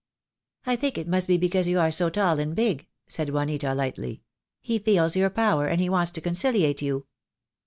"I 0.65 0.75
think 0.77 0.97
it 0.97 1.07
must 1.07 1.27
be 1.27 1.37
because 1.37 1.69
you 1.69 1.77
are 1.79 1.91
so 1.91 2.09
tall 2.09 2.39
and 2.39 2.55
big," 2.55 2.87
said 3.07 3.29
Juanita 3.29 3.75
lightly. 3.75 4.23
"He 4.59 4.79
feels 4.79 5.15
your 5.15 5.29
power, 5.29 5.67
and 5.67 5.79
he 5.79 5.89
wants 5.89 6.11
to 6.13 6.21
conciliate 6.21 6.81
you." 6.81 7.05